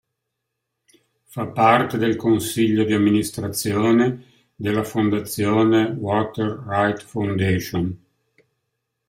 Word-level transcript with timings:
Fa 1.27 1.45
parte 1.45 1.95
del 1.99 2.15
consiglio 2.15 2.83
di 2.85 2.93
amministrazione 2.93 4.47
della 4.55 4.83
Fondazione 4.83 5.93
Water 5.95 6.63
Right 6.65 7.03
Foundation. 7.03 7.99